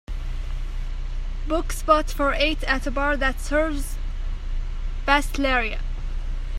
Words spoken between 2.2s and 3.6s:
eight at a bar that